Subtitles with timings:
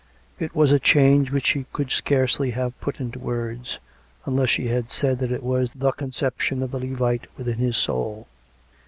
[0.39, 3.77] It was a change which she could scarcely have put into words,
[4.25, 8.25] unless she had said that it was the conception of the Levite within his soul.